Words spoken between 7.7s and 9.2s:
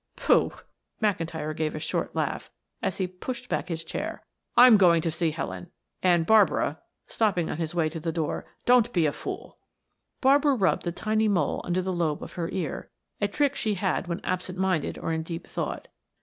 way to the door, "don't be a